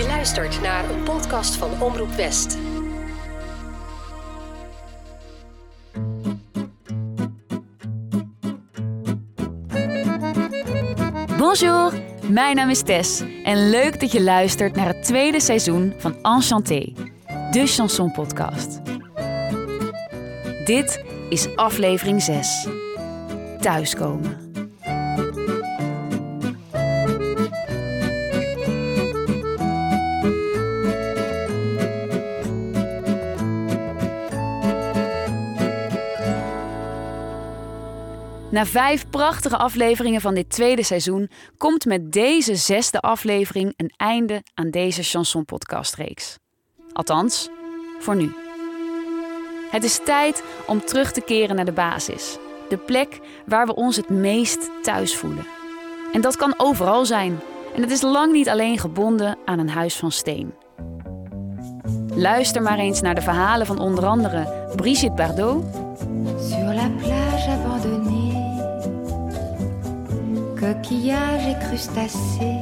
[0.00, 2.58] Je luistert naar een podcast van Omroep West.
[11.38, 11.92] Bonjour,
[12.28, 16.92] mijn naam is Tess en leuk dat je luistert naar het tweede seizoen van Enchanté,
[17.50, 18.80] de chanson podcast.
[20.64, 22.68] Dit is aflevering 6.
[23.58, 24.49] Thuiskomen.
[38.60, 44.42] Na vijf prachtige afleveringen van dit tweede seizoen komt met deze zesde aflevering een einde
[44.54, 45.44] aan deze chanson
[45.96, 46.38] reeks.
[46.92, 47.48] Althans,
[47.98, 48.32] voor nu.
[49.70, 52.38] Het is tijd om terug te keren naar de basis.
[52.68, 55.46] De plek waar we ons het meest thuis voelen.
[56.12, 57.40] En dat kan overal zijn.
[57.74, 60.54] En het is lang niet alleen gebonden aan een huis van steen.
[62.14, 65.64] Luister maar eens naar de verhalen van onder andere Brigitte Bardot.
[66.38, 68.09] Sur la plage abandonnée,
[70.60, 72.60] coquillages et crustacés.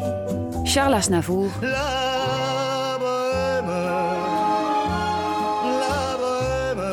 [0.64, 1.50] Charles Aznavour.
[1.62, 3.70] La bohème,
[5.82, 6.84] la bohème.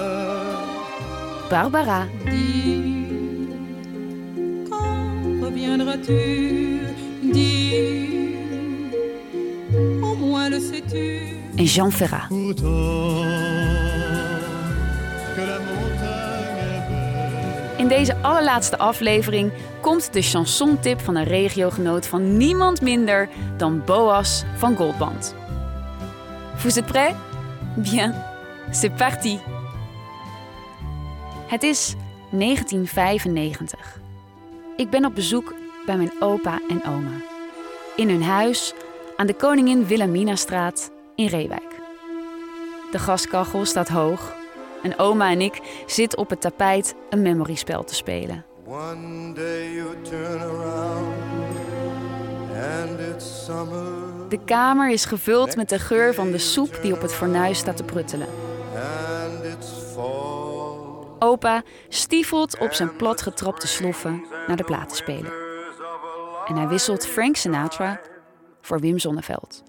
[1.49, 2.01] Barbara.
[2.25, 3.49] Dis,
[4.69, 6.79] quand reviendras-tu
[7.23, 8.35] Dis,
[10.01, 11.19] au moins le sais-tu.
[11.59, 12.27] en Jean Ferrat.
[12.29, 12.63] Pourtant
[15.35, 17.85] que la montagne est belle.
[17.85, 19.51] In deze allerlaatste aflevering
[19.85, 25.35] komt de chansontip van een regiogenoot van niemand minder dan Boas van Goldband.
[26.55, 27.15] Vous êtes prêts?
[27.75, 28.15] Bien,
[28.71, 29.39] c'est parti.
[31.47, 31.95] Het is
[32.29, 33.99] 1995.
[34.77, 35.53] Ik ben op bezoek
[35.85, 37.21] bij mijn opa en oma.
[37.95, 38.73] In hun huis
[39.17, 41.79] aan de Koningin Wilhelminastraat in Reewijk.
[42.91, 44.35] De gaskachel staat hoog
[44.83, 48.54] en oma en ik zitten op het tapijt een memoryspel te spelen.
[48.67, 51.13] One day you turn around
[52.53, 57.01] and it's summer De kamer is gevuld met de geur van de soep die op
[57.01, 58.27] het fornuis staat te pruttelen.
[61.19, 65.33] Opa stiefelt op zijn platgetrapte sloffen naar de platenspeler.
[66.45, 68.01] En hij wisselt Frank Sinatra
[68.61, 69.63] voor Wim Sonneveld.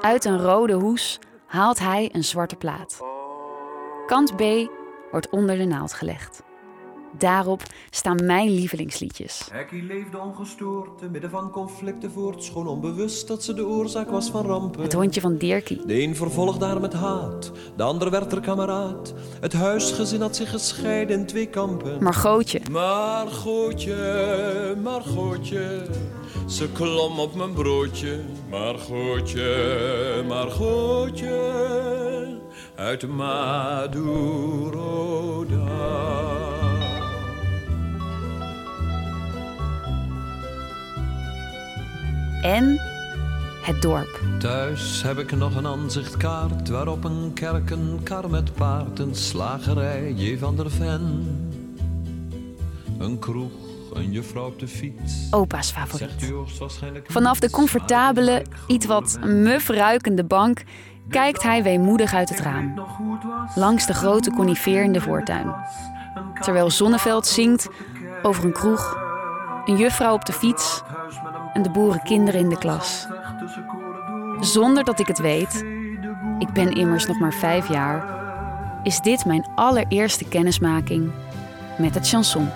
[0.00, 3.00] Uit een rode hoes haalt hij een zwarte plaat.
[4.06, 4.42] Kant B
[5.10, 6.45] wordt onder de naald gelegd.
[7.18, 9.48] Daarop staan mijn lievelingsliedjes.
[9.52, 14.30] Hekkie leefde ongestoord, te midden van conflicten voort, schoon onbewust dat ze de oorzaak was
[14.30, 14.82] van rampen.
[14.82, 15.86] Het hondje van Dirkie.
[15.86, 19.14] De een vervolgde haar met haat, de ander werd er kameraad.
[19.40, 22.02] Het huisgezin had zich gescheiden in twee kampen.
[22.02, 22.60] Margootje.
[22.70, 25.86] Maar gootje, maar gootje,
[26.48, 28.20] ze klom op mijn broodje.
[28.50, 31.40] Maar gootje, maar gootje,
[32.74, 33.96] uit Maduroda.
[42.42, 42.80] En
[43.62, 44.20] het dorp.
[44.38, 50.12] Thuis heb ik nog een aanzichtkaart waarop een kerk, een kar met paard, een slagerij,
[50.12, 50.38] J.
[50.38, 51.24] van der Ven.
[52.98, 53.52] Een kroeg,
[53.94, 55.26] een juffrouw op de fiets.
[55.30, 56.32] Opa's favoriet.
[57.06, 60.62] Vanaf de comfortabele, iets wat muf ruikende bank
[61.08, 62.80] kijkt hij weemoedig uit het raam.
[63.54, 65.54] Langs de grote conifeer in de voortuin.
[66.40, 67.68] Terwijl Zonneveld zingt
[68.22, 68.98] over een kroeg,
[69.64, 70.82] een juffrouw op de fiets
[71.56, 73.06] en de boerenkinderen in de klas.
[74.40, 75.64] Zonder dat ik het weet,
[76.38, 78.04] ik ben immers nog maar vijf jaar,
[78.82, 81.10] is dit mijn allereerste kennismaking
[81.78, 82.48] met het chanson.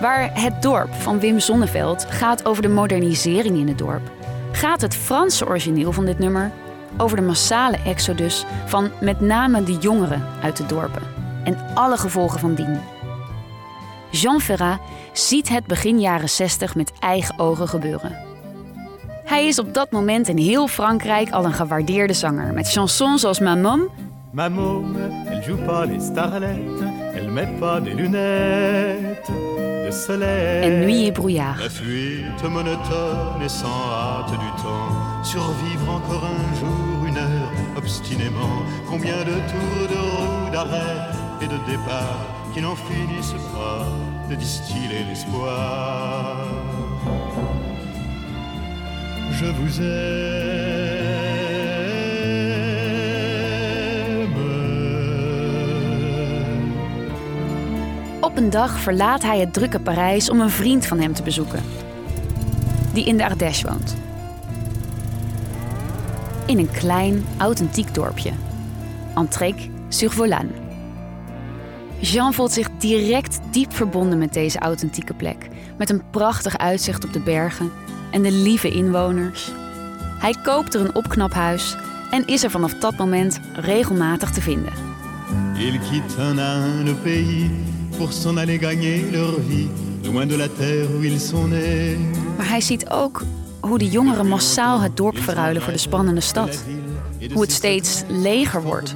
[0.00, 4.10] Waar het dorp van Wim Sonneveld gaat over de modernisering in het dorp,
[4.52, 6.50] gaat het Franse origineel van dit nummer
[6.96, 11.02] over de massale exodus van met name de jongeren uit de dorpen
[11.44, 12.99] en alle gevolgen van dien.
[14.10, 14.78] Jean Ferrat
[15.12, 18.16] ziet het begin jaren 60 met eigen ogen gebeuren.
[19.24, 23.38] Hij is op dat moment in heel Frankrijk al een gewaardeerde zanger met chansons als
[23.38, 23.88] Maman
[24.32, 24.96] Ma môme,
[25.26, 26.84] elle joue pas les starlettes,
[27.14, 29.26] elle met pas des lunettes
[29.84, 30.64] de soleil.
[30.64, 31.58] en Nuit et Brouillard.
[31.58, 38.62] La fuite monotone et sans hâte du temps, survivre encore un jour, une heure, obstinément.
[38.88, 41.10] Combien de tours de roue, d'arrêt
[41.42, 42.24] et de départ
[42.54, 43.84] qui n'en finissent pas
[44.30, 46.46] de distiller l'espoir.
[49.38, 49.88] Je vous aime.
[58.20, 61.62] Op een dag verlaat hij het drukke Parijs om een vriend van hem te bezoeken,
[62.92, 63.96] die in de Ardèche woont.
[66.46, 68.30] in een klein, authentiek dorpje.
[69.14, 70.69] Antrek-sur-Volan.
[72.00, 75.48] Jean voelt zich direct diep verbonden met deze authentieke plek.
[75.78, 77.70] Met een prachtig uitzicht op de bergen
[78.10, 79.50] en de lieve inwoners.
[80.18, 81.76] Hij koopt er een opknaphuis
[82.10, 84.72] en is er vanaf dat moment regelmatig te vinden.
[85.54, 87.50] Ils quittent un pays
[87.96, 89.70] pour s'en aller gagner leur vie,
[90.02, 91.96] loin de la terre où ils sont nés.
[92.36, 93.22] Maar hij ziet ook
[93.60, 96.64] hoe de jongeren massaal het dorp verruilen voor de spannende stad.
[97.32, 98.94] Hoe het steeds leger wordt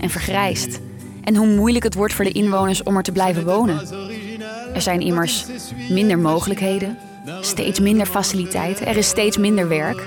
[0.00, 0.80] en vergrijst.
[1.26, 3.80] En hoe moeilijk het wordt voor de inwoners om er te blijven wonen.
[4.74, 5.46] Er zijn immers
[5.88, 6.98] minder mogelijkheden,
[7.40, 10.06] steeds minder faciliteiten, er is steeds minder werk.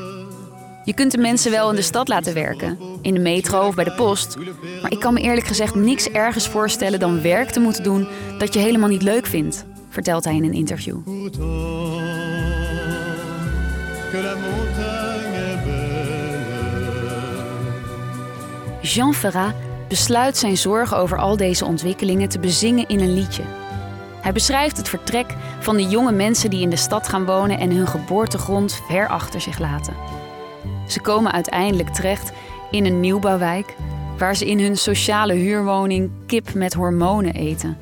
[0.84, 3.84] Je kunt de mensen wel in de stad laten werken, in de metro of bij
[3.84, 4.38] de post.
[4.82, 8.08] Maar ik kan me eerlijk gezegd niks ergens voorstellen dan werk te moeten doen
[8.38, 10.98] dat je helemaal niet leuk vindt, vertelt hij in een interview.
[18.82, 19.54] Jean Ferrat
[19.90, 23.44] besluit zijn zorgen over al deze ontwikkelingen te bezingen in een liedje.
[24.22, 27.72] Hij beschrijft het vertrek van de jonge mensen die in de stad gaan wonen en
[27.72, 29.94] hun geboortegrond ver achter zich laten.
[30.88, 32.32] Ze komen uiteindelijk terecht
[32.72, 33.76] in een nieuwbouwwijk
[34.18, 37.78] waar ze in hun sociale huurwoning kip met hormonen eten.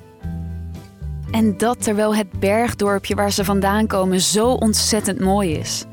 [1.32, 5.86] En dat terwijl het bergdorpje waar ze vandaan komen zo ontzettend mooi is.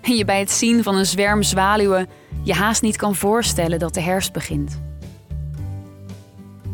[0.00, 2.08] En je bij het zien van een zwerm zwaluwen
[2.42, 4.80] je haast niet kan voorstellen dat de herfst begint.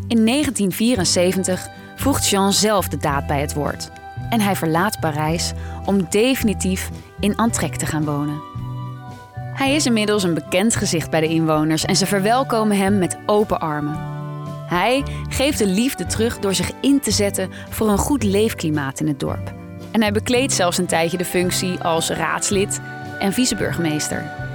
[0.09, 3.91] In 1974 voegt Jean zelf de daad bij het woord.
[4.31, 5.53] En hij verlaat Parijs
[5.85, 8.41] om definitief in Antrek te gaan wonen.
[9.55, 13.61] Hij is inmiddels een bekend gezicht bij de inwoners en ze verwelkomen hem met open
[13.61, 13.99] armen.
[14.67, 19.09] Hij geeft de liefde terug door zich in te zetten voor een goed leefklimaat in
[19.09, 19.55] het dorp.
[19.91, 22.81] En hij bekleedt zelfs een tijdje de functie als raadslid
[23.19, 24.46] en viceburgemeester.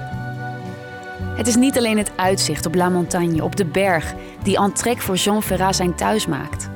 [1.32, 5.14] Het is niet alleen het uitzicht op La Montagne, op de berg, die Antrek voor
[5.14, 6.68] Jean Ferrat zijn thuis maakt.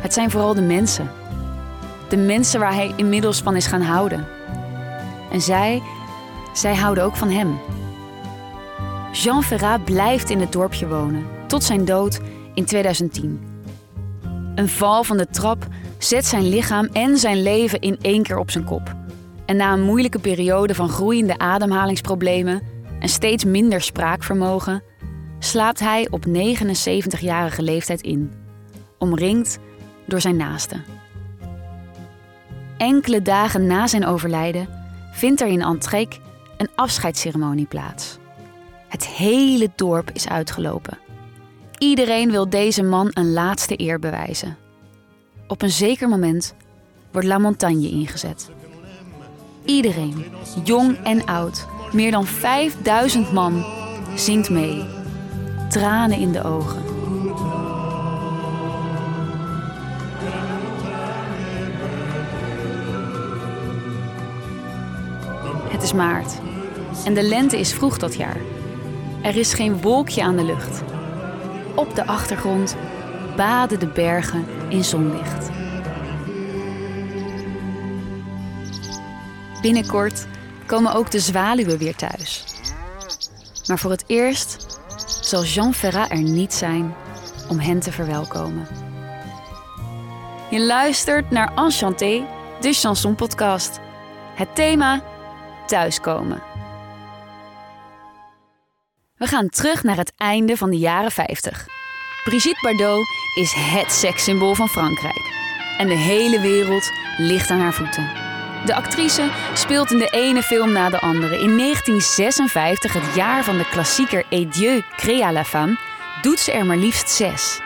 [0.00, 1.10] Het zijn vooral de mensen.
[2.08, 4.26] De mensen waar hij inmiddels van is gaan houden.
[5.32, 5.82] En zij,
[6.52, 7.58] zij houden ook van hem.
[9.12, 12.20] Jean Ferrat blijft in het dorpje wonen, tot zijn dood
[12.54, 13.40] in 2010.
[14.54, 15.66] Een val van de trap
[15.98, 18.94] zet zijn lichaam en zijn leven in één keer op zijn kop.
[19.46, 22.62] En na een moeilijke periode van groeiende ademhalingsproblemen
[23.00, 24.82] en steeds minder spraakvermogen,
[25.38, 28.32] slaapt hij op 79-jarige leeftijd in,
[28.98, 29.58] omringd
[30.06, 30.84] door zijn naasten.
[32.76, 34.68] Enkele dagen na zijn overlijden
[35.12, 36.18] vindt er in Antrek
[36.56, 38.18] een afscheidsceremonie plaats.
[38.88, 40.98] Het hele dorp is uitgelopen.
[41.78, 44.56] Iedereen wil deze man een laatste eer bewijzen.
[45.46, 46.54] Op een zeker moment
[47.12, 48.50] wordt La Montagne ingezet.
[49.68, 50.24] Iedereen,
[50.64, 53.64] jong en oud, meer dan 5000 man,
[54.14, 54.84] zingt mee.
[55.68, 56.82] Tranen in de ogen.
[65.70, 66.38] Het is maart
[67.04, 68.40] en de lente is vroeg dat jaar.
[69.22, 70.82] Er is geen wolkje aan de lucht.
[71.74, 72.76] Op de achtergrond
[73.36, 75.57] baden de bergen in zonlicht.
[79.60, 80.26] Binnenkort
[80.66, 82.44] komen ook de zwaluwen weer thuis.
[83.66, 84.66] Maar voor het eerst
[85.20, 86.94] zal Jean Ferrat er niet zijn
[87.48, 88.66] om hen te verwelkomen.
[90.50, 92.26] Je luistert naar Enchanté,
[92.60, 93.80] de chanson podcast.
[94.34, 95.02] Het thema
[95.66, 96.42] thuiskomen.
[99.16, 101.66] We gaan terug naar het einde van de jaren 50.
[102.24, 105.36] Brigitte Bardot is het sekssymbool van Frankrijk.
[105.78, 108.27] En de hele wereld ligt aan haar voeten.
[108.64, 111.38] De actrice speelt in de ene film na de andere.
[111.38, 115.76] In 1956, het jaar van de klassieker Et Dieu créa la femme,
[116.22, 117.60] doet ze er maar liefst zes.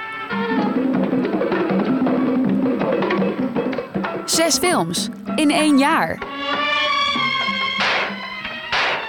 [4.24, 6.22] Zes films in één jaar.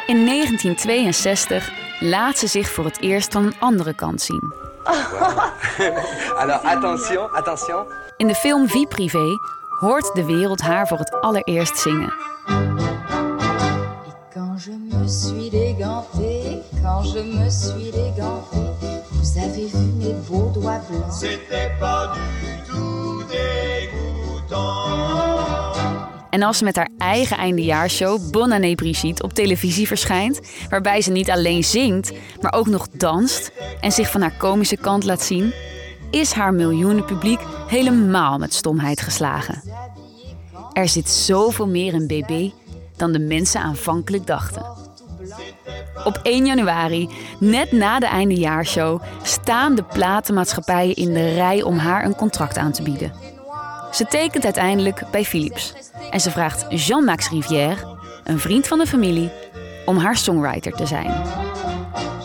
[0.06, 4.54] In 1962 laat ze zich voor het eerst van een andere kant zien.
[6.42, 7.86] Alors attention, attention.
[8.18, 9.38] In de film Vie Privé
[9.80, 12.14] hoort de wereld haar voor het allereerst zingen.
[14.08, 20.16] Et quand je me suis dégantée, quand je me suis dégantée, vous avez vu mes
[20.28, 21.14] beaux doigts blancs.
[21.20, 24.94] C'était pas du tout dégoûtant.
[26.30, 30.40] En als ze met haar eigen eindejaarshow Bonne Année Brigitte op televisie verschijnt,
[30.70, 32.12] waarbij ze niet alleen zingt,
[32.42, 33.52] maar ook nog danst
[33.82, 35.54] en zich van haar komische kant laat zien,
[36.14, 39.64] is haar miljoenenpubliek helemaal met stomheid geslagen.
[40.74, 42.50] Er zit zoveel meer in BB
[42.98, 44.66] dan de mensen aanvankelijk dachten.
[46.04, 52.06] Op 1 januari, net na de eindejaarshow, staan de platenmaatschappijen in de rij om haar
[52.06, 53.14] een contract aan te bieden.
[53.92, 55.74] Ze tekent uiteindelijk bij Philips
[56.12, 59.32] en ze vraagt Jean-Max Rivière, een vriend van de familie,
[59.86, 61.12] om haar songwriter te zijn.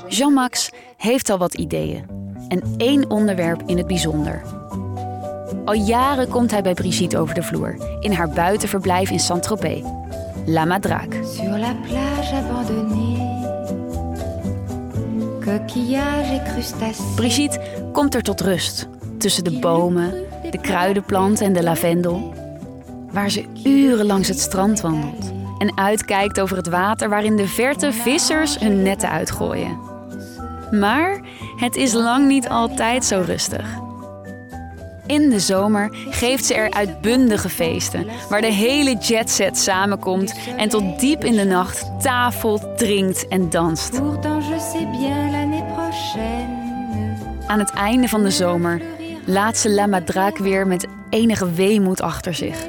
[0.08, 2.16] Jean-Max heeft al wat ideeën
[2.48, 4.42] en één onderwerp in het bijzonder.
[5.64, 9.82] Al jaren komt hij bij Brigitte over de vloer in haar buitenverblijf in Saint-Tropez.
[10.46, 11.24] La Madrague.
[11.24, 13.18] Sur la plage abandonnée,
[15.40, 17.14] coquillages et crustacés.
[17.14, 17.60] Brigitte
[17.92, 18.88] komt er tot rust
[19.18, 20.12] tussen de bomen,
[20.50, 22.34] de kruidenplanten en de lavendel,
[23.10, 27.92] waar ze uren langs het strand wandelt en uitkijkt over het water waarin de verte
[27.92, 29.78] vissers hun netten uitgooien.
[30.70, 31.20] Maar
[31.58, 33.66] het is lang niet altijd zo rustig.
[35.06, 41.00] In de zomer geeft ze er uitbundige feesten, waar de hele jetset samenkomt en tot
[41.00, 44.00] diep in de nacht tafelt, drinkt en danst.
[47.46, 48.82] Aan het einde van de zomer
[49.24, 52.66] laat ze La Madrague weer met enige weemoed achter zich.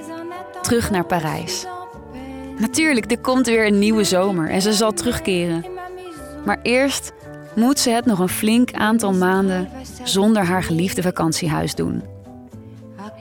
[0.62, 1.65] Terug naar Parijs.
[2.58, 5.65] Natuurlijk, er komt weer een nieuwe zomer en ze zal terugkeren.
[6.46, 7.12] Maar eerst
[7.56, 9.70] moet ze het nog een flink aantal maanden
[10.03, 12.03] zonder haar geliefde vakantiehuis doen.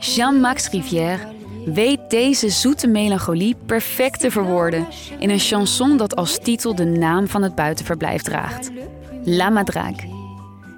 [0.00, 4.86] Jean-Max Rivière weet deze zoete melancholie perfect te verwoorden
[5.18, 8.70] in een chanson dat als titel de naam van het buitenverblijf draagt:
[9.24, 10.16] La Madrague.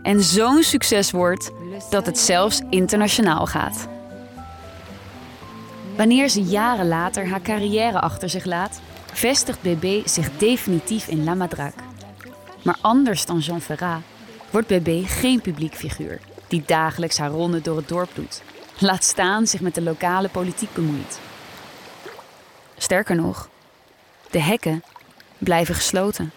[0.02, 1.50] En zo'n succes wordt
[1.90, 3.88] dat het zelfs internationaal gaat.
[5.96, 8.80] Wanneer ze jaren later haar carrière achter zich laat,
[9.12, 11.89] vestigt Bébé zich definitief in La Madrague.
[12.62, 14.00] Maar anders dan Jean Ferrat
[14.50, 18.42] wordt Bébé geen publiek figuur die dagelijks haar ronde door het dorp doet.
[18.78, 21.18] Laat staan zich met de lokale politiek bemoeit.
[22.76, 23.48] Sterker nog,
[24.30, 24.82] de hekken
[25.38, 26.32] blijven gesloten.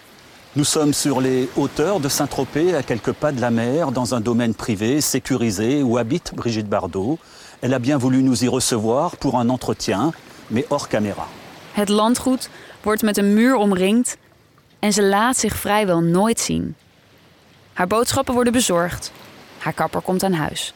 [0.55, 4.21] Nous sommes sur les hauteurs de Saint-Tropez, à quelques pas de la mer, dans un
[4.21, 7.17] domaine privé, sécurisé, où habite Brigitte Bardot.
[7.59, 10.11] Elle a bien voulu nous y recevoir pour un entretien,
[10.49, 11.27] mais hors caméra.
[11.71, 12.49] Het landgoed
[12.81, 14.17] wordt met een muur omringd
[14.83, 16.75] en ze laat zich vrijwel nooit zien.
[17.73, 19.11] Haar boodschappen worden bezorgd.
[19.57, 20.73] Haar kapper komt aan huis.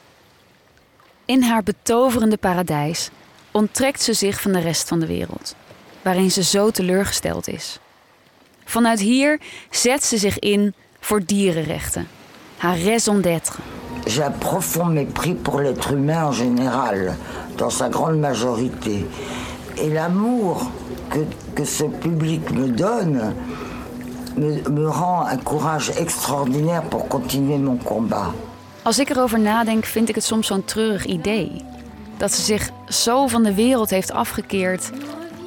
[1.26, 3.10] In haar betoverende paradijs
[3.52, 5.56] onttrekt ze zich van de rest van de wereld,
[6.02, 7.80] waarin ze zo teleurgesteld is.
[8.66, 12.08] Vanuit hier zet ze zich in voor dierenrechten,
[12.58, 13.60] haar raison d'être.
[14.06, 17.16] J'ai un profond mépris pour l'être humain en général,
[17.56, 19.06] dans sa grande majorité.
[19.74, 20.72] Et l'amour
[21.10, 23.34] que, que ce public me donne
[24.38, 28.34] me, me rend un courage extraordinaire pour continuer mon combat.
[28.82, 31.62] Als ik erover nadenk, vind ik het soms zo'n treurig idee.
[32.18, 34.92] Dat ze zich zo van de wereld heeft afgekeerd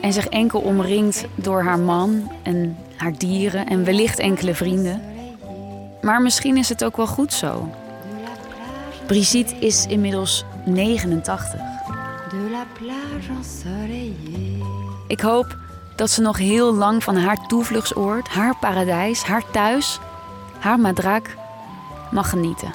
[0.00, 5.02] en zich enkel omringt door haar man en haar dieren en wellicht enkele vrienden.
[6.00, 7.68] Maar misschien is het ook wel goed zo.
[9.06, 11.50] Brigitte is inmiddels 89.
[12.30, 14.62] De la plage ensoleillée.
[15.06, 15.56] Ik hoop
[16.00, 19.98] dat ze nog heel lang van haar toevluchtsoord, haar paradijs, haar thuis,
[20.58, 21.26] haar madrak
[22.10, 22.72] mag genieten.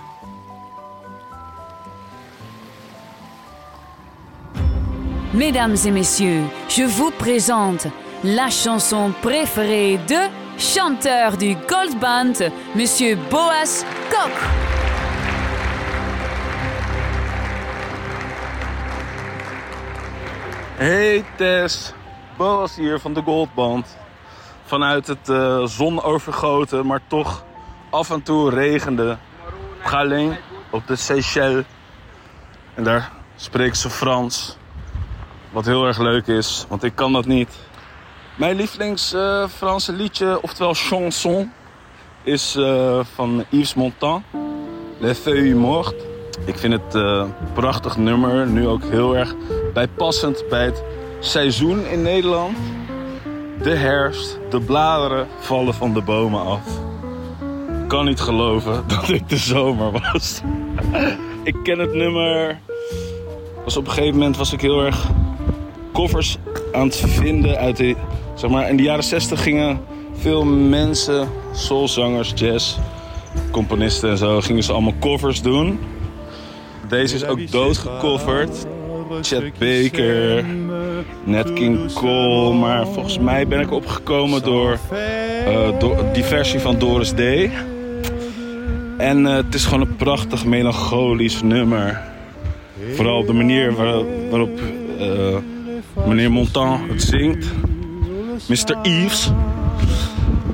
[5.32, 7.88] Mesdames et messieurs, je vous présente
[8.22, 14.32] la chanson préférée de chanteur du Gold Band, Monsieur Boas Kok.
[20.78, 21.94] Hey Tess,
[22.38, 23.98] Boas hier van de Goldband.
[24.66, 27.44] Vanuit het eh, zonovergoten, maar toch
[27.90, 29.18] af en toe regende
[29.80, 30.36] Galin
[30.70, 31.64] op de Seychelles.
[32.74, 34.58] En daar spreekt ze Frans.
[35.52, 37.56] Wat heel erg leuk is, want ik kan dat niet.
[38.36, 41.52] Mijn lievelings eh, Franse liedje, oftewel chanson,
[42.24, 44.24] is eh, van Yves Montand.
[44.98, 46.04] Les Feuilles Mortes.
[46.46, 48.48] Ik vind het een prachtig nummer.
[48.48, 49.36] Nu ook heel erg
[49.74, 50.84] bijpassend bij het
[51.26, 52.58] seizoen in Nederland.
[53.62, 56.62] De herfst, de bladeren vallen van de bomen af.
[57.82, 60.42] Ik kan niet geloven dat ik de zomer was.
[61.44, 62.60] ik ken het nummer.
[63.64, 65.08] Was op een gegeven moment was ik heel erg
[65.94, 66.38] covers
[66.72, 67.96] aan het vinden uit de,
[68.34, 69.80] zeg maar, in de jaren 60 gingen
[70.14, 72.78] veel mensen, soulzangers, jazz,
[73.52, 75.80] componisten en zo, gingen ze allemaal covers doen.
[76.90, 78.66] Deze is ook doodgecoverd.
[79.22, 80.46] Chet Baker,
[81.24, 84.78] Nat King Cole, maar volgens mij ben ik opgekomen door,
[85.46, 87.52] eh, door die versie van Doris Day.
[88.98, 92.02] En eh, het is gewoon een prachtig melancholisch nummer.
[92.94, 94.60] Vooral de manier waar- waarop
[95.00, 95.38] eh,
[96.08, 97.52] meneer Montand het zingt.
[98.50, 98.78] Mr.
[98.82, 99.32] Eves.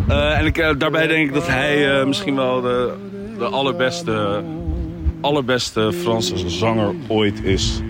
[0.08, 2.94] En ik, daarbij denk ik dat hij misschien wel de,
[3.38, 4.44] de allerbeste,
[5.22, 7.82] allerbeste Franse zanger ooit is.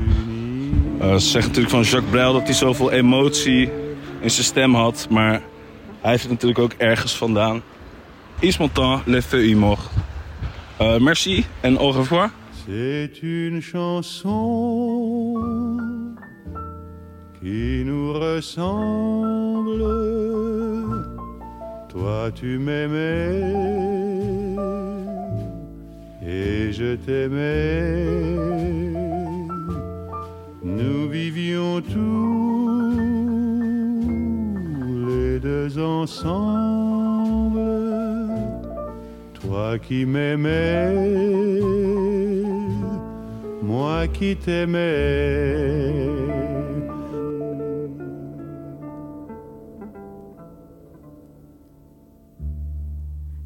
[1.01, 3.71] Eh, ze zeggen natuurlijk van Jacques Brel dat hij zoveel emotie
[4.19, 5.07] in zijn stem had.
[5.09, 5.41] Maar
[6.01, 7.61] hij heeft het natuurlijk ook ergens vandaan.
[8.39, 9.57] Is montant, le feu.
[10.81, 12.29] Euh, merci en au revoir.
[12.65, 15.37] C'est une chanson
[17.39, 19.83] qui nous ressemble.
[21.87, 23.41] Toi tu m'aimais
[26.21, 29.10] et je t'aimais.
[30.63, 32.89] Nous vivions tous
[35.07, 37.59] les deux ensemble.
[39.33, 40.93] Toi qui m'aimais,
[43.63, 45.81] moi qui t'aimais.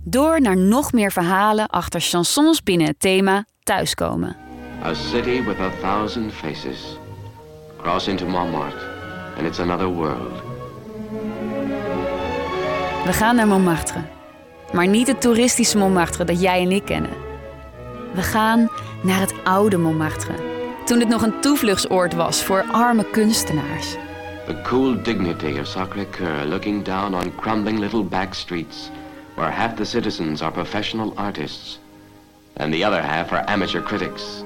[0.03, 4.35] Door naar nog meer verhalen achter chansons binnen het thema thuiskomen.
[4.83, 6.97] A city with a thousand faces.
[7.85, 8.79] Cross into Montmartre,
[9.37, 10.41] and it's another world.
[13.05, 13.99] We gaan naar Montmartre.
[14.73, 17.11] Maar niet het toeristische Montmartre dat jij en ik kennen.
[18.13, 18.69] We gaan
[19.01, 20.33] naar het oude Montmartre.
[20.85, 23.95] Toen het nog een toevluchtsoord was voor arme kunstenaars.
[24.47, 28.89] The cool dignity of Sacré-Cœur looking down on crumbling little back streets
[29.35, 31.79] where half the citizens are professional artists
[32.57, 34.43] and the other half are amateur critics.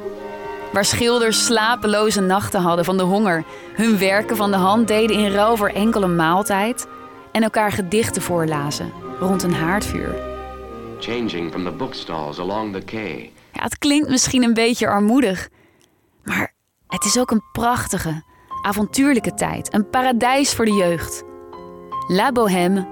[0.71, 5.31] Waar schilders slapeloze nachten hadden van de honger, hun werken van de hand deden in
[5.31, 6.88] ruil voor enkele maaltijd
[7.31, 10.15] en elkaar gedichten voorlazen rond een haardvuur.
[10.99, 13.31] Changing from the bookstalls along the quay.
[13.53, 15.49] Ja, het klinkt misschien een beetje armoedig,
[16.23, 16.53] maar
[16.88, 18.23] het is ook een prachtige,
[18.61, 21.23] avontuurlijke tijd, een paradijs voor de jeugd.
[22.07, 22.88] La Bohème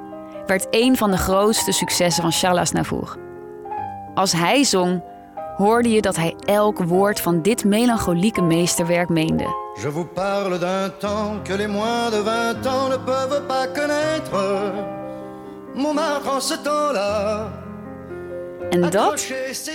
[0.45, 3.17] werd een van de grootste successen van Charles Aznavour.
[4.13, 5.03] Als hij zong,
[5.57, 9.43] hoorde je dat hij elk woord van dit melancholieke meesterwerk meende.
[9.81, 14.71] Je vous parle d'un temps que les moins de vingt ans ne peuvent pas connaître.
[15.73, 17.47] Montmartre en ce temps-là.
[18.69, 19.27] En dat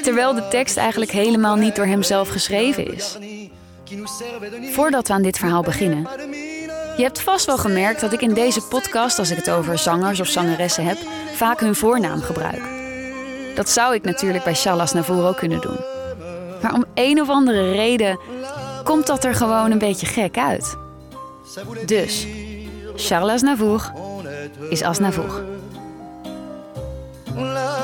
[0.03, 3.19] terwijl de tekst eigenlijk helemaal niet door hemzelf geschreven is.
[4.73, 6.09] Voordat we aan dit verhaal beginnen.
[6.97, 10.21] Je hebt vast wel gemerkt dat ik in deze podcast, als ik het over zangers
[10.21, 10.99] of zangeressen heb,
[11.35, 12.82] vaak hun voornaam gebruik.
[13.55, 15.79] Dat zou ik natuurlijk bij Charles Aznavour ook kunnen doen.
[16.63, 18.19] Maar om een of andere reden
[18.85, 20.77] komt dat er gewoon een beetje gek uit.
[21.87, 22.27] Dus,
[22.97, 23.93] Charles Aznavour
[24.71, 25.45] is Aznavour.
[27.37, 27.83] La.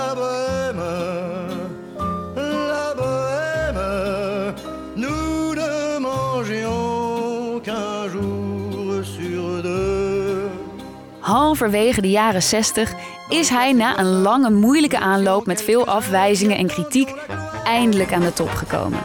[11.28, 12.92] Halverwege de jaren 60
[13.29, 17.14] is hij na een lange moeilijke aanloop met veel afwijzingen en kritiek
[17.64, 18.99] eindelijk aan de top gekomen.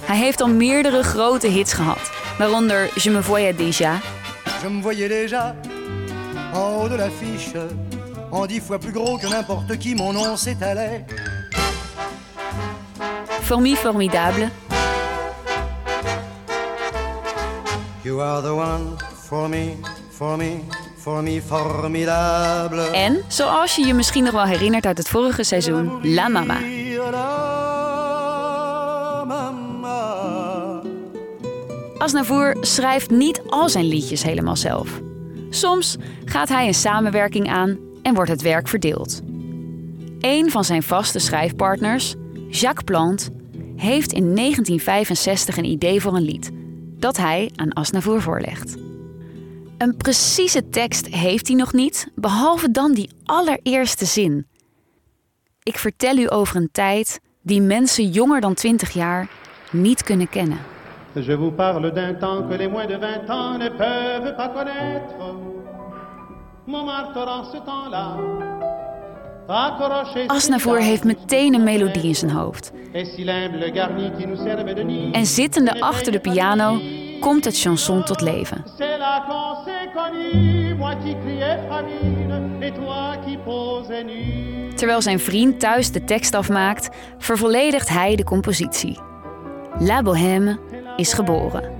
[0.00, 4.00] Hij heeft al meerdere grote hits gehad, waaronder Je me voyais déjà,
[4.62, 5.54] Je me voyais déjà
[6.52, 7.66] en haut de l'affiche,
[8.30, 11.04] en dix fois plus gros que n'importe qui, mon nom s'étalait.
[13.42, 14.50] Formi Formidable
[18.02, 18.96] You are the one
[19.28, 19.76] for me,
[20.10, 20.62] for me.
[22.92, 26.58] En, zoals je je misschien nog wel herinnert uit het vorige seizoen, La Mama.
[31.98, 35.00] Aznavour schrijft niet al zijn liedjes helemaal zelf.
[35.50, 39.20] Soms gaat hij een samenwerking aan en wordt het werk verdeeld.
[40.20, 42.14] Een van zijn vaste schrijfpartners,
[42.48, 43.30] Jacques Plant,
[43.76, 46.50] heeft in 1965 een idee voor een lied
[46.98, 48.76] dat hij aan Aznavour voorlegt.
[49.78, 54.46] Een precieze tekst heeft hij nog niet, behalve dan die allereerste zin.
[55.62, 59.28] Ik vertel u over een tijd die mensen jonger dan 20 jaar
[59.70, 60.58] niet kunnen kennen.
[61.12, 65.14] Je vous parle d'un temps que les moins de vingt ans ne peuvent pas connaître.
[66.66, 68.16] Montmartre en ce temps-là.
[69.48, 72.72] accroché Aznavour heeft meteen een melodie in zijn hoofd.
[75.12, 76.80] En zittende achter de piano
[77.20, 78.64] komt het chanson tot leven.
[84.74, 89.00] Terwijl zijn vriend thuis de tekst afmaakt, vervolledigt hij de compositie.
[89.78, 90.58] La Bohème
[90.96, 91.76] is geboren.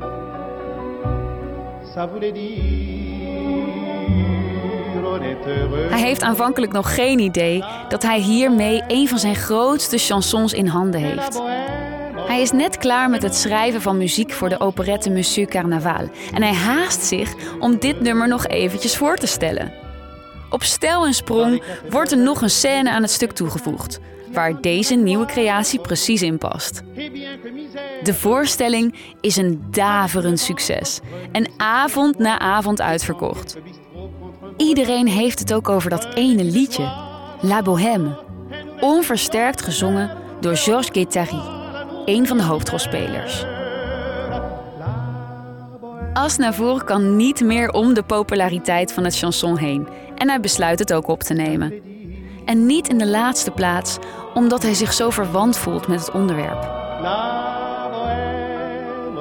[5.91, 10.67] Hij heeft aanvankelijk nog geen idee dat hij hiermee een van zijn grootste chansons in
[10.67, 11.41] handen heeft.
[12.29, 16.43] Hij is net klaar met het schrijven van muziek voor de operette Monsieur Carnaval en
[16.43, 19.73] hij haast zich om dit nummer nog eventjes voor te stellen.
[20.51, 24.01] Op stijl en sprong wordt er nog een scène aan het stuk toegevoegd,
[24.33, 26.83] waar deze nieuwe creatie precies in past.
[28.03, 31.01] De voorstelling is een daverend succes
[31.33, 33.57] en avond na avond uitverkocht.
[34.57, 36.93] Iedereen heeft het ook over dat ene liedje,
[37.41, 38.19] La Bohème,
[38.81, 40.11] onversterkt gezongen
[40.41, 41.58] door Georges Guettari,
[42.09, 43.45] een van de hoofdrolspelers.
[46.13, 50.93] Asnavour kan niet meer om de populariteit van het chanson heen en hij besluit het
[50.93, 51.75] ook op te nemen.
[52.45, 53.99] En niet in de laatste plaats
[54.35, 56.77] omdat hij zich zo verwant voelt met het onderwerp.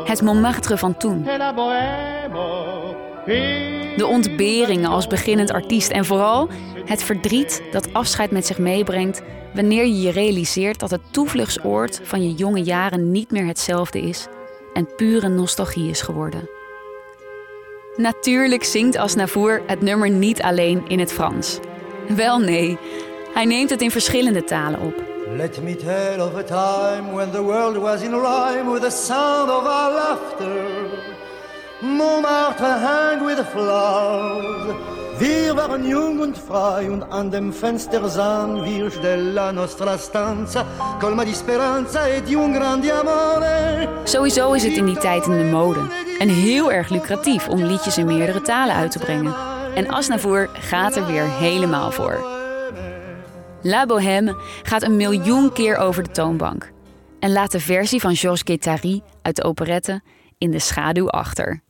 [0.05, 1.25] Het Montmartre van toen.
[3.97, 6.49] De ontberingen als beginnend artiest en vooral
[6.85, 9.21] het verdriet dat afscheid met zich meebrengt
[9.53, 14.27] wanneer je je realiseert dat het toevluchtsoord van je jonge jaren niet meer hetzelfde is
[14.73, 16.49] en pure nostalgie is geworden.
[17.95, 21.59] Natuurlijk zingt Asnavour het nummer niet alleen in het Frans.
[22.07, 22.77] Wel nee,
[23.33, 25.03] hij neemt het in verschillende talen op.
[25.35, 29.49] Let me tell of a time when the world was in rhyme with the sound
[29.49, 31.16] of our laughter.
[31.81, 34.75] Montmartre hang with flowers.
[35.19, 40.65] Wir waren jung und frei und an dem Fenster sahen wir stella nostra stanza,
[40.99, 43.87] colma di speranza e di un grande amore.
[44.03, 45.79] Sowieso is het in die tijd in de mode
[46.19, 49.35] en heel erg lucratief om liedjes in meerdere talen uit te brengen.
[49.75, 52.25] En Asnavour gaat er weer helemaal voor.
[53.61, 56.71] La Bohème gaat een miljoen keer over de toonbank
[57.19, 60.01] en laat de versie van Georges Guettari uit de operette
[60.37, 61.65] in de schaduw achter.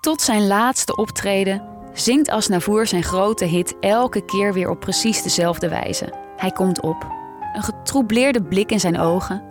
[0.00, 5.68] Tot zijn laatste optreden zingt Asnavour zijn grote hit elke keer weer op precies dezelfde
[5.68, 6.12] wijze.
[6.36, 7.06] Hij komt op,
[7.52, 9.42] een getroubleerde blik in zijn ogen,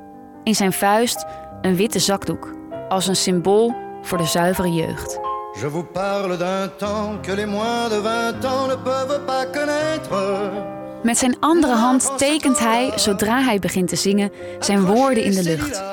[0.44, 1.26] in zijn vuist
[1.62, 2.56] een witte zakdoek,
[2.90, 5.20] als een symbool voor de zuivere jeugd.
[5.60, 10.66] Je vous parle d'un temps que les moins de 20 ans ne peuvent pas connaître.
[11.04, 15.44] Met zijn andere hand tekent hij, zodra hij begint te zingen, zijn woorden in de
[15.44, 15.84] lucht.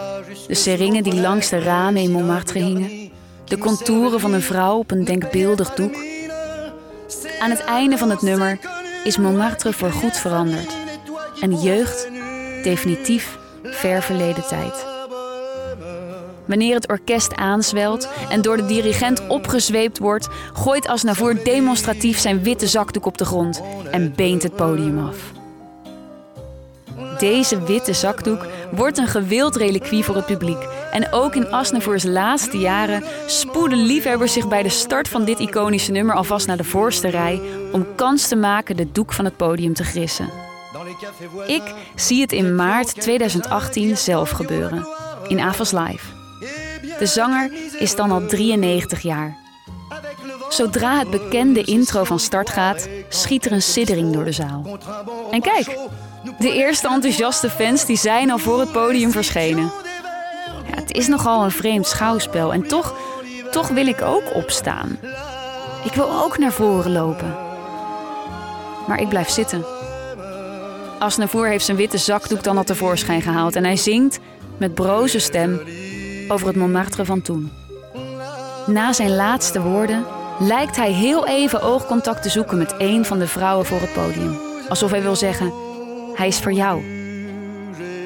[0.46, 3.03] De seringen die langs de ramen in Montmartre hingen.
[3.44, 5.94] De contouren van een vrouw op een denkbeeldig doek.
[7.38, 8.58] Aan het einde van het nummer
[9.04, 10.76] is Montmartre voorgoed veranderd.
[11.40, 12.08] En jeugd
[12.62, 14.86] definitief ver verleden tijd.
[16.44, 22.66] Wanneer het orkest aanzwelt en door de dirigent opgezweept wordt, gooit Asnavour demonstratief zijn witte
[22.66, 25.16] zakdoek op de grond en beent het podium af.
[27.18, 30.73] Deze witte zakdoek wordt een gewild reliquie voor het publiek.
[30.94, 35.92] En ook in Asnavours laatste jaren spoeden liefhebbers zich bij de start van dit iconische
[35.92, 37.40] nummer alvast naar de voorste rij
[37.72, 40.28] om kans te maken de doek van het podium te grissen.
[41.46, 41.62] Ik
[41.94, 44.86] zie het in maart 2018 zelf gebeuren,
[45.28, 46.06] in Avas Live.
[46.98, 49.36] De zanger is dan al 93 jaar.
[50.48, 54.78] Zodra het bekende intro van start gaat, schiet er een siddering door de zaal.
[55.30, 55.78] En kijk,
[56.38, 59.72] de eerste enthousiaste fans die zijn al voor het podium verschenen.
[60.84, 62.94] Het is nogal een vreemd schouwspel en toch,
[63.50, 64.98] toch wil ik ook opstaan.
[65.84, 67.36] Ik wil ook naar voren lopen.
[68.86, 69.64] Maar ik blijf zitten.
[70.98, 74.18] Asnavour heeft zijn witte zakdoek dan al tevoorschijn gehaald en hij zingt
[74.56, 75.60] met broze stem
[76.28, 77.50] over het Montmartre van toen.
[78.66, 80.04] Na zijn laatste woorden
[80.38, 84.38] lijkt hij heel even oogcontact te zoeken met een van de vrouwen voor het podium.
[84.68, 85.52] Alsof hij wil zeggen:
[86.14, 86.82] Hij is voor jou.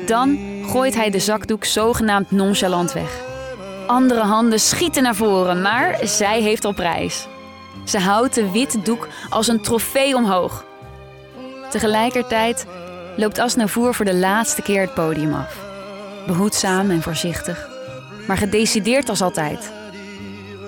[0.07, 3.21] Dan gooit hij de zakdoek zogenaamd nonchalant weg.
[3.87, 7.27] Andere handen schieten naar voren, maar zij heeft op prijs.
[7.85, 10.65] Ze houdt de witte doek als een trofee omhoog.
[11.71, 12.67] Tegelijkertijd
[13.17, 15.57] loopt Asnavour voor de laatste keer het podium af.
[16.27, 17.69] Behoedzaam en voorzichtig,
[18.27, 19.73] maar gedecideerd als altijd.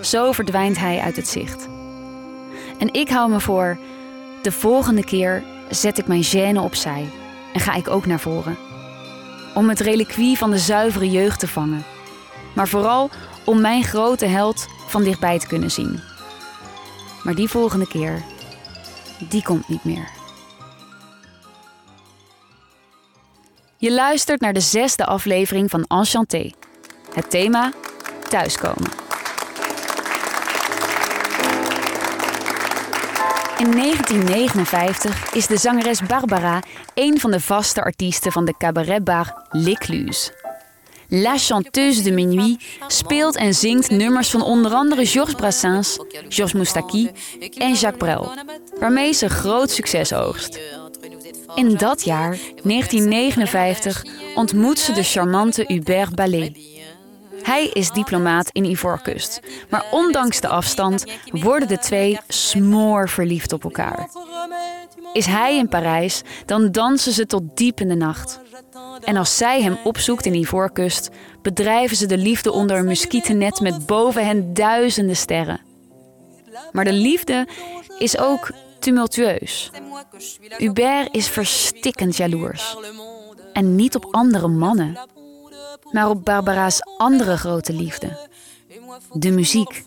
[0.00, 1.68] Zo verdwijnt hij uit het zicht.
[2.78, 3.78] En ik hou me voor,
[4.42, 7.08] de volgende keer zet ik mijn gêne opzij
[7.52, 8.69] en ga ik ook naar voren.
[9.54, 11.84] Om het reliquie van de zuivere jeugd te vangen.
[12.54, 13.10] Maar vooral
[13.44, 16.00] om mijn grote held van dichtbij te kunnen zien.
[17.24, 18.22] Maar die volgende keer,
[19.28, 20.08] die komt niet meer.
[23.76, 26.50] Je luistert naar de zesde aflevering van Enchanté.
[27.14, 27.72] Het thema
[28.28, 29.10] thuiskomen.
[33.61, 36.62] In 1959 is de zangeres Barbara
[36.94, 40.33] een van de vaste artiesten van de cabaretbar L'Écluse.
[41.09, 47.11] La Chanteuse de Minuit speelt en zingt nummers van onder andere Georges Brassens, Georges Moustaki
[47.59, 48.33] en Jacques Brel,
[48.79, 50.61] waarmee ze groot succes oogst.
[51.55, 56.80] In dat jaar, 1959, ontmoet ze de charmante Hubert Ballet.
[57.42, 59.40] Hij is diplomaat in Ivoorkust.
[59.68, 64.09] Maar ondanks de afstand worden de twee smoor verliefd op elkaar.
[65.12, 68.40] Is hij in Parijs, dan dansen ze tot diep in de nacht.
[69.05, 71.11] En als zij hem opzoekt in Ivoorkust,
[71.42, 75.61] bedrijven ze de liefde onder een muskietennet met boven hen duizenden sterren.
[76.72, 77.48] Maar de liefde
[77.98, 79.70] is ook tumultueus.
[80.57, 82.76] Hubert is verstikkend jaloers.
[83.53, 84.98] En niet op andere mannen,
[85.92, 88.29] maar op Barbara's andere grote liefde:
[89.12, 89.85] de muziek.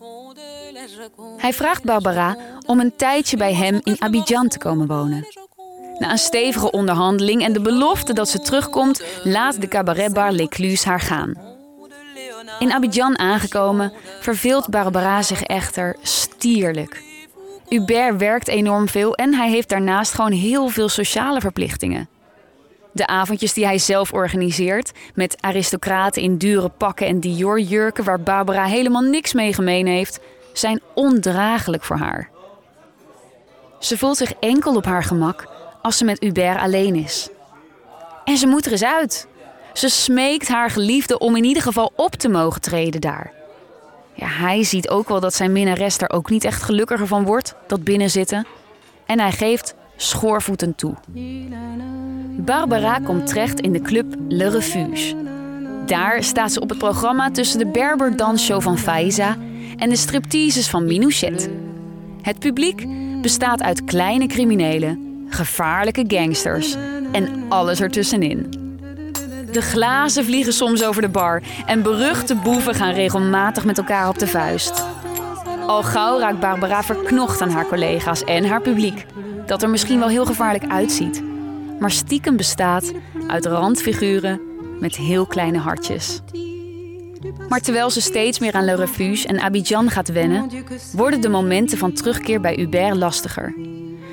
[1.37, 5.27] Hij vraagt Barbara om een tijdje bij hem in Abidjan te komen wonen.
[5.99, 10.99] Na een stevige onderhandeling en de belofte dat ze terugkomt, laat de cabaretbar L'Ecluse haar
[10.99, 11.33] gaan.
[12.59, 17.03] In Abidjan aangekomen verveelt Barbara zich echter stierlijk.
[17.67, 22.07] Hubert werkt enorm veel en hij heeft daarnaast gewoon heel veel sociale verplichtingen.
[22.93, 28.65] De avondjes die hij zelf organiseert, met aristocraten in dure pakken en Dior-jurken waar Barbara
[28.65, 30.19] helemaal niks mee gemeen heeft,
[30.53, 32.29] zijn ondraaglijk voor haar.
[33.79, 35.47] Ze voelt zich enkel op haar gemak
[35.81, 37.29] als ze met Hubert alleen is.
[38.25, 39.27] En ze moet er eens uit.
[39.73, 43.31] Ze smeekt haar geliefde om in ieder geval op te mogen treden daar.
[44.13, 47.55] Ja, hij ziet ook wel dat zijn minnares er ook niet echt gelukkiger van wordt,
[47.67, 48.47] dat binnenzitten.
[49.05, 50.93] En hij geeft schoorvoetend toe.
[52.37, 55.15] Barbara komt terecht in de club Le Refuge.
[55.85, 59.37] Daar staat ze op het programma tussen de Berber dansshow van Faiza
[59.77, 61.49] en de stripteases van Minouchet.
[62.21, 62.87] Het publiek
[63.21, 66.75] bestaat uit kleine criminelen, gevaarlijke gangsters
[67.11, 68.61] en alles ertussenin.
[69.51, 74.19] De glazen vliegen soms over de bar en beruchte boeven gaan regelmatig met elkaar op
[74.19, 74.85] de vuist.
[75.67, 79.05] Al gauw raakt Barbara verknocht aan haar collega's en haar publiek,
[79.53, 81.23] dat er misschien wel heel gevaarlijk uitziet,
[81.79, 82.91] maar stiekem bestaat
[83.27, 84.41] uit randfiguren
[84.79, 86.21] met heel kleine hartjes.
[87.49, 90.49] Maar terwijl ze steeds meer aan Le Refuge en Abidjan gaat wennen,
[90.93, 93.55] worden de momenten van terugkeer bij Hubert lastiger.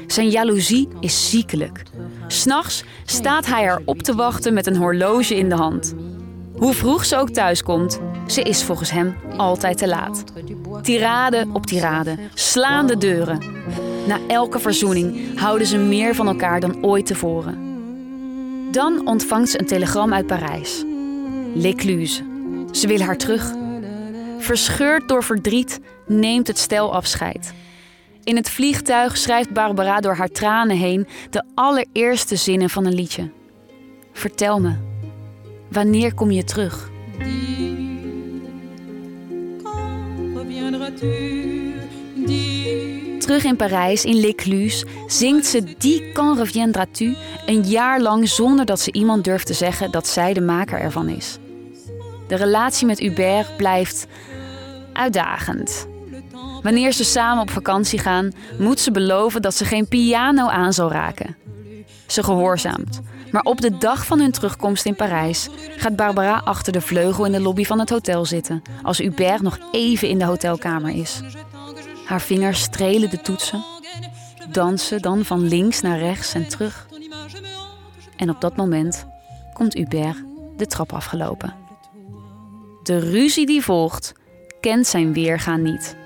[0.07, 1.83] Zijn jaloezie is ziekelijk.
[2.26, 5.94] S'nachts staat hij er op te wachten met een horloge in de hand.
[6.57, 10.24] Hoe vroeg ze ook thuiskomt, ze is volgens hem altijd te laat.
[10.83, 13.38] Tirade op tirade, slaande deuren.
[14.11, 17.59] Na elke verzoening houden ze meer van elkaar dan ooit tevoren.
[18.70, 20.85] Dan ontvangt ze een telegram uit Parijs.
[21.55, 22.23] L'Ecluse.
[22.70, 23.53] Ze wil haar terug.
[24.38, 27.53] Verscheurd door verdriet neemt het stel afscheid.
[28.25, 33.31] In het vliegtuig schrijft Barbara door haar tranen heen de allereerste zinnen van een liedje.
[34.12, 34.75] Vertel me,
[35.68, 36.90] wanneer kom je terug?
[43.31, 47.16] Terug in Parijs, in L'Écluse, zingt ze Die quand reviendras-tu
[47.47, 51.09] een jaar lang zonder dat ze iemand durft te zeggen dat zij de maker ervan
[51.09, 51.38] is.
[52.29, 54.07] De relatie met Hubert blijft
[54.93, 55.87] uitdagend.
[56.62, 60.90] Wanneer ze samen op vakantie gaan, moet ze beloven dat ze geen piano aan zal
[60.90, 61.37] raken.
[62.07, 63.01] Ze gehoorzaamt.
[63.31, 67.33] Maar op de dag van hun terugkomst in Parijs gaat Barbara achter de vleugel in
[67.33, 71.21] de lobby van het hotel zitten, als Hubert nog even in de hotelkamer is.
[72.11, 73.64] Haar vingers strelen de toetsen,
[74.53, 76.88] dansen dan van links naar rechts en terug.
[78.16, 79.07] En op dat moment
[79.53, 80.25] komt Hubert
[80.57, 81.55] de trap afgelopen.
[82.83, 84.12] De ruzie die volgt
[84.61, 85.96] kent zijn weergaan niet.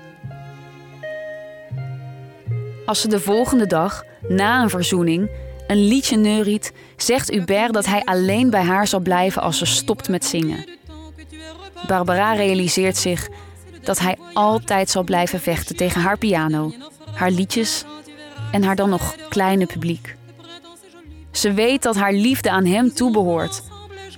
[2.85, 5.29] Als ze de volgende dag, na een verzoening,
[5.67, 10.09] een liedje neuriet, zegt Hubert dat hij alleen bij haar zal blijven als ze stopt
[10.09, 10.69] met zingen.
[11.87, 13.29] Barbara realiseert zich
[13.85, 16.73] dat hij altijd zal blijven vechten tegen haar piano,
[17.13, 17.85] haar liedjes
[18.51, 20.15] en haar dan nog kleine publiek.
[21.31, 23.61] Ze weet dat haar liefde aan hem toebehoort,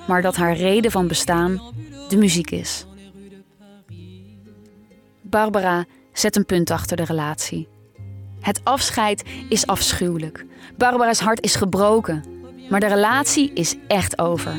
[0.07, 1.61] maar dat haar reden van bestaan
[2.09, 2.85] de muziek is.
[5.21, 7.67] Barbara zet een punt achter de relatie.
[8.39, 10.45] Het afscheid is afschuwelijk.
[10.77, 12.23] Barbara's hart is gebroken.
[12.69, 14.51] Maar de relatie is echt over.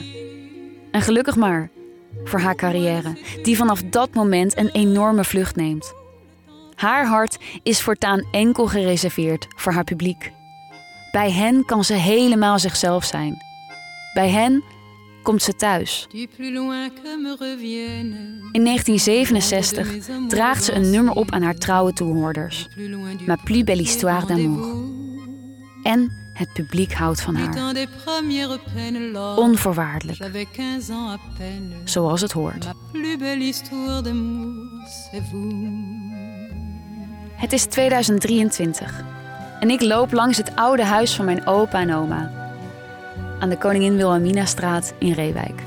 [0.90, 1.70] En gelukkig maar
[2.24, 5.94] voor haar carrière, die vanaf dat moment een enorme vlucht neemt.
[6.74, 10.32] Haar hart is voortaan enkel gereserveerd voor haar publiek.
[11.12, 13.36] Bij hen kan ze helemaal zichzelf zijn.
[14.14, 14.62] Bij hen
[15.22, 16.06] komt ze thuis.
[18.52, 19.88] In 1967
[20.28, 22.68] draagt ze een nummer op aan haar trouwe toehoorders.
[23.26, 24.86] Ma plus belle histoire d'amour.
[25.82, 27.74] En het publiek houdt van haar.
[29.36, 30.18] Onvoorwaardelijk.
[31.84, 32.68] Zoals het hoort.
[37.34, 39.04] Het is 2023
[39.60, 42.30] en ik loop langs het oude huis van mijn opa en oma
[43.38, 45.62] aan de Koningin Wilhelminastraat in Reewijk.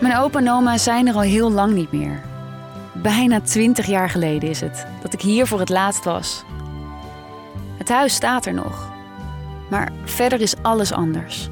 [0.00, 2.22] Mijn opa en oma zijn er al heel lang niet meer.
[2.92, 6.44] Bijna twintig jaar geleden is het dat ik hier voor het laatst was,
[7.84, 8.92] Het huis staat er nog.
[9.70, 11.48] Maar verder is alles anders.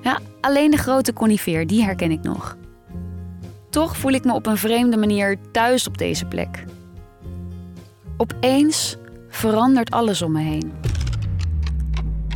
[0.00, 2.56] Ja, alleen de grote conifeer, die herken ik nog.
[3.70, 6.64] Toch voel ik me op een vreemde manier thuis op deze plek.
[8.16, 8.96] Opeens
[9.28, 10.72] verandert alles om me heen.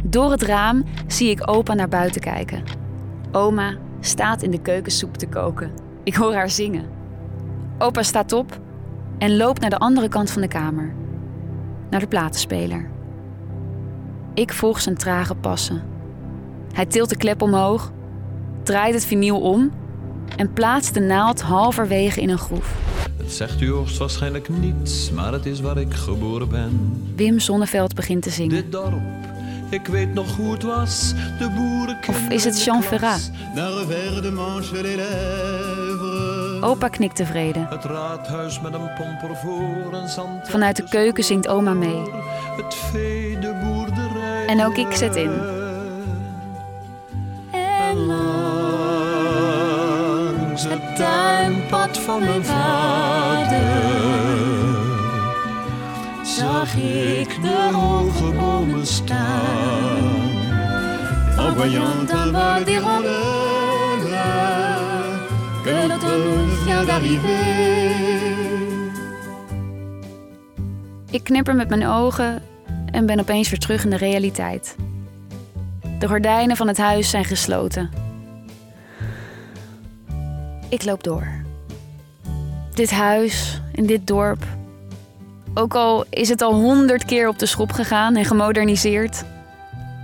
[0.05, 2.63] Door het raam zie ik opa naar buiten kijken.
[3.33, 5.73] Oma staat in de keuken soep te koken.
[6.05, 6.89] Ik hoor haar zingen.
[7.79, 8.61] Opa staat op
[9.19, 10.95] en loopt naar de andere kant van de kamer.
[11.91, 12.99] Naar de platenspeler.
[14.41, 15.83] Ik volg zijn trage passen.
[16.73, 17.93] Hij tilt de klep omhoog,
[18.63, 19.71] draait het vinyl om
[20.37, 22.75] en plaatst de naald halverwege in een groef.
[23.17, 27.03] Het zegt u hoogstwaarschijnlijk niets, maar het is waar ik geboren ben.
[27.17, 28.51] Wim Sonneveld begint te zingen.
[28.51, 29.01] Dit dorp,
[29.71, 31.13] ik weet nog hoe het was.
[31.39, 33.31] De boeren Of is het Jean Ferrat?
[36.61, 37.67] Opa knikt tevreden.
[37.71, 40.49] Het raadhuis met een pomper voor een zand.
[40.49, 42.03] Vanuit de keuken zingt oma mee.
[42.57, 43.60] Het vee, de.
[44.51, 45.31] En ook ik zet in.
[47.51, 48.25] En langs
[50.65, 53.83] het tuinpad van mijn vader
[56.23, 59.99] zag ik de hoge bomen staan.
[61.39, 63.21] En voyant un bas des rondelles
[65.65, 67.31] que l'automne vient d'arriver.
[71.11, 72.50] Ik knipper met mijn ogen
[72.91, 74.77] en ben opeens weer terug in de realiteit.
[75.99, 77.91] De gordijnen van het huis zijn gesloten.
[80.69, 81.27] Ik loop door.
[82.75, 84.45] Dit huis, in dit dorp.
[85.55, 89.25] Ook al is het al honderd keer op de schop gegaan en gemoderniseerd.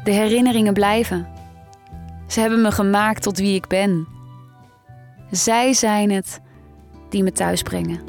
[0.05, 1.27] De herinneringen blijven.
[2.27, 4.07] Ze hebben me gemaakt tot wie ik ben.
[5.31, 6.40] Zij zijn het
[7.09, 8.01] die me thuis brengen.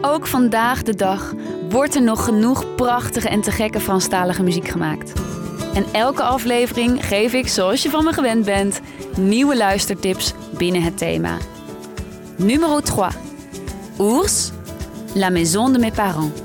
[0.00, 1.34] Ook vandaag de dag
[1.74, 5.12] wordt er nog genoeg prachtige en te gekke Franstalige muziek gemaakt.
[5.74, 8.80] En elke aflevering geef ik, zoals je van me gewend bent,
[9.16, 11.36] nieuwe luistertips binnen het thema.
[12.36, 13.06] Numero 3.
[13.96, 14.50] Ours,
[15.14, 16.40] La maison de mes parents.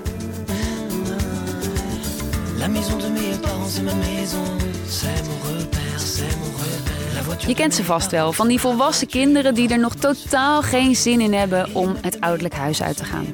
[2.58, 4.44] La maison de mes parents, c'est ma maison.
[4.88, 5.39] C'est mon
[7.50, 11.22] Je kent ze vast wel, van die volwassen kinderen die er nog totaal geen zin
[11.22, 13.26] in hebben om het ouderlijk huis uit te gaan.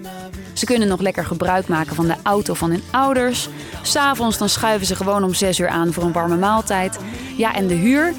[0.54, 3.50] Ze kunnen nog lekker gebruik maken van de auto van hun ouders.
[3.82, 7.00] S'avonds dan schuiven ze gewoon om 6 uur aan voor een warme maaltijd.
[7.38, 8.14] Ja, en de huur,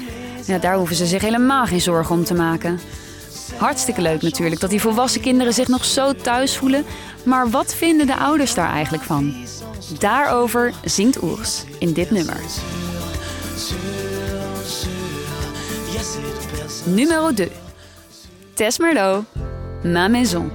[0.61, 2.79] daar hoeven ze zich helemaal geen zorgen om te maken.
[3.55, 6.85] Hartstikke leuk natuurlijk dat die volwassen kinderen zich nog zo thuis voelen.
[7.23, 9.35] Maar wat vinden de ouders daar eigenlijk van?
[9.99, 12.37] Daarover zingt Oers in dit nummer.
[16.85, 17.51] Numero 2.
[18.53, 19.23] Tess Merlot,
[19.83, 20.51] Ma Maison.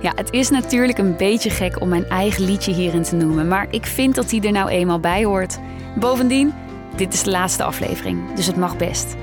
[0.00, 3.66] Ja, het is natuurlijk een beetje gek om mijn eigen liedje hierin te noemen, maar
[3.70, 5.58] ik vind dat die er nou eenmaal bij hoort.
[5.96, 6.54] Bovendien,
[6.96, 9.14] dit is de laatste aflevering, dus het mag best.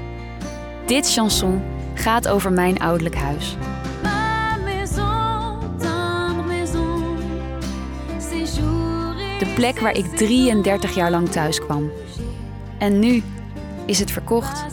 [0.85, 1.61] Dit chanson
[1.93, 3.55] gaat over mijn ouderlijk huis.
[9.39, 11.91] De plek waar ik 33 jaar lang thuis kwam.
[12.77, 13.23] En nu
[13.85, 14.65] is het verkocht,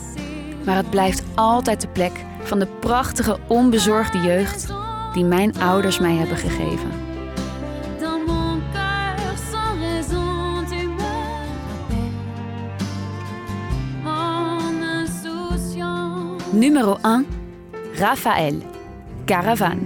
[0.67, 2.11] maar het blijft altijd de plek
[2.43, 4.67] van de prachtige, onbezorgde jeugd
[5.13, 7.05] die mijn ouders mij hebben gegeven.
[16.51, 17.25] Numero 1.
[17.95, 18.61] Raphaël.
[19.25, 19.79] Caravan.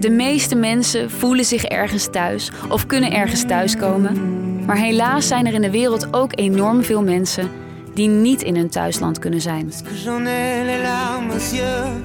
[0.00, 4.64] De meeste mensen voelen zich ergens thuis of kunnen ergens thuiskomen.
[4.64, 7.50] Maar helaas zijn er in de wereld ook enorm veel mensen
[7.98, 9.72] die niet in hun thuisland kunnen zijn.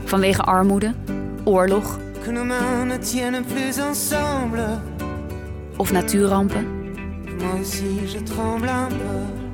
[0.03, 0.93] Vanwege armoede,
[1.43, 1.99] oorlog
[5.77, 6.67] of natuurrampen.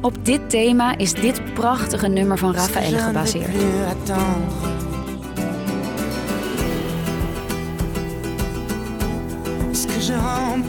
[0.02, 3.54] Op dit thema is dit prachtige nummer van Raphaël gebaseerd.
[10.02, 10.16] Je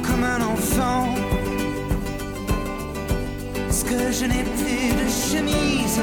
[0.02, 1.39] comme un enfant
[3.88, 6.00] Je de chemise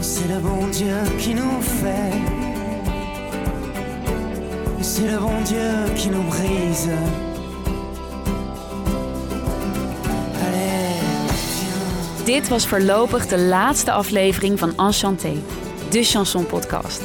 [0.00, 2.12] C'est le bon Dieu qui nous fait
[4.82, 6.90] C'est le bon Dieu qui nous brise
[12.24, 15.42] Dit was voorlopig de laatste aflevering van Enchanté,
[15.90, 17.02] de chanson podcast.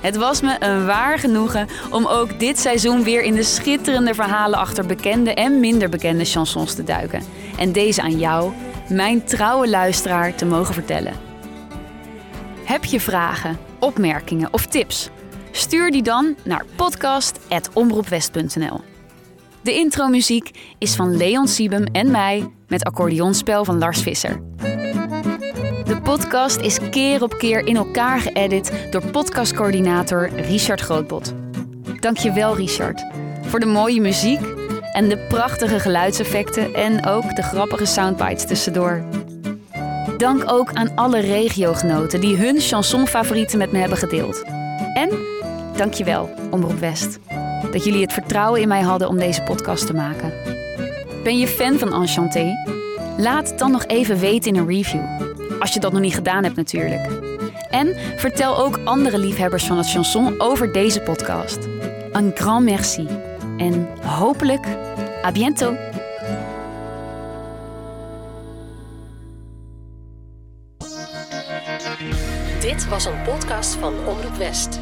[0.00, 4.58] Het was me een waar genoegen om ook dit seizoen weer in de schitterende verhalen
[4.58, 7.39] achter bekende en minder bekende chansons te duiken.
[7.56, 8.52] En deze aan jou,
[8.88, 11.14] mijn trouwe luisteraar, te mogen vertellen.
[12.64, 15.08] Heb je vragen, opmerkingen of tips?
[15.50, 18.80] Stuur die dan naar podcast.omroepwest.nl.
[19.62, 24.40] De intromuziek is van Leon Siebem en mij met accordeonspel van Lars Visser.
[25.84, 31.34] De podcast is keer op keer in elkaar geëdit door podcastcoördinator Richard Grootbot.
[32.00, 33.04] Dankjewel Richard
[33.42, 34.40] voor de mooie muziek
[34.92, 39.02] en de prachtige geluidseffecten en ook de grappige soundbites tussendoor.
[40.18, 44.44] Dank ook aan alle regiogenoten die hun chansonfavorieten met me hebben gedeeld.
[44.94, 45.10] En
[45.76, 47.18] dankjewel Omroep West
[47.70, 50.32] dat jullie het vertrouwen in mij hadden om deze podcast te maken.
[51.22, 52.54] Ben je fan van Enchanté?
[53.16, 55.00] Laat het dan nog even weten in een review.
[55.60, 57.08] Als je dat nog niet gedaan hebt natuurlijk.
[57.70, 61.58] En vertel ook andere liefhebbers van het chanson over deze podcast.
[62.12, 63.06] Un grand merci.
[63.60, 64.66] En hopelijk,
[65.24, 65.76] à bientôt.
[72.60, 74.80] Dit was een podcast van Omroep West.